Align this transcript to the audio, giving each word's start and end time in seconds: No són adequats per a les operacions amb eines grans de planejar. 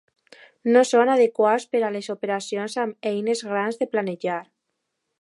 No 0.75 0.81
són 0.91 1.11
adequats 1.15 1.69
per 1.75 1.83
a 1.89 1.93
les 1.97 2.09
operacions 2.15 2.81
amb 2.87 3.13
eines 3.13 3.47
grans 3.51 3.81
de 3.83 3.93
planejar. 3.95 4.43